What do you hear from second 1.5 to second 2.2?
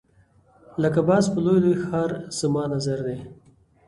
لوی ښکار